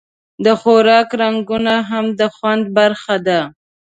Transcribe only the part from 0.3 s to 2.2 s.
د خوراک رنګونه هم